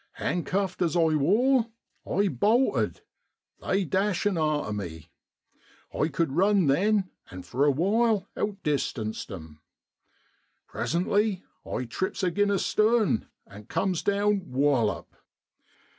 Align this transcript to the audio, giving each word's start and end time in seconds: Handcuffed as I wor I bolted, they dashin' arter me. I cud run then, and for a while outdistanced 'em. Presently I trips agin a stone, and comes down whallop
Handcuffed 0.13 0.81
as 0.81 0.95
I 0.95 1.13
wor 1.13 1.67
I 2.11 2.27
bolted, 2.27 3.01
they 3.61 3.85
dashin' 3.85 4.35
arter 4.35 4.73
me. 4.73 5.11
I 5.93 6.07
cud 6.07 6.31
run 6.31 6.65
then, 6.65 7.11
and 7.29 7.45
for 7.45 7.65
a 7.65 7.69
while 7.69 8.27
outdistanced 8.35 9.29
'em. 9.29 9.61
Presently 10.65 11.43
I 11.63 11.85
trips 11.85 12.23
agin 12.23 12.49
a 12.49 12.57
stone, 12.57 13.27
and 13.45 13.69
comes 13.69 14.01
down 14.01 14.49
whallop 14.49 15.15